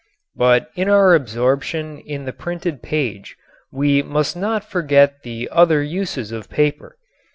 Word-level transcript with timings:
But 0.35 0.71
in 0.73 0.89
our 0.89 1.13
absorption 1.13 1.99
in 1.99 2.25
the 2.25 2.33
printed 2.33 2.81
page 2.81 3.37
we 3.71 4.01
must 4.01 4.35
not 4.35 4.65
forget 4.67 5.21
the 5.21 5.47
other 5.51 5.83
uses 5.83 6.31
of 6.31 6.49
paper. 6.49 6.97